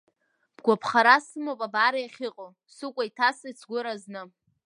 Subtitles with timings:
[0.55, 4.21] Бгәаԥхара сымоуп абар иахьыҟоу, сыкәа иҭасҵеит сгәы разны.